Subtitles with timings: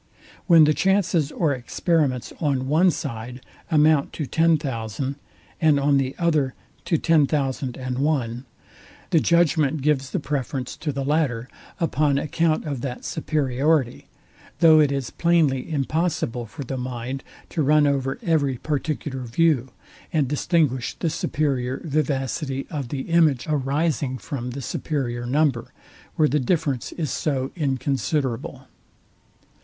[0.47, 5.17] When the chances or experiments on one side amount to ten thousand,
[5.61, 8.45] and on the other to ten thousand and one,
[9.11, 11.47] the judgment gives the preference to the latter,
[11.79, 14.07] upon account of that superiority;
[14.57, 19.69] though it is plainly impossible for the mind to run over every particular view,
[20.11, 25.71] and distinguish the superior vivacity of the image arising from the superior number,
[26.15, 28.65] where the difference is so inconsiderable.